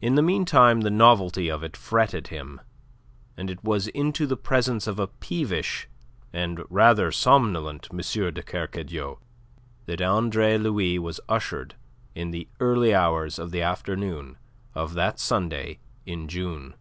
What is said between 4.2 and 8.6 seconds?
the presence of a peevish and rather somnolent M. de